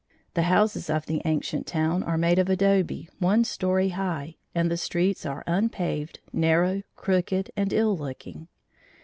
[0.33, 4.75] The houses of the ancient town are made of adobe, one story high, and the
[4.75, 8.47] streets are unpaved, narrow, crooked and ill looking.